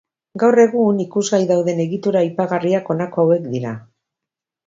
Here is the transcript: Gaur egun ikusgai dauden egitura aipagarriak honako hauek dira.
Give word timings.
Gaur 0.43 0.59
egun 0.61 1.01
ikusgai 1.03 1.41
dauden 1.51 1.83
egitura 1.83 2.23
aipagarriak 2.25 2.91
honako 2.95 3.23
hauek 3.27 3.45
dira. 3.55 3.75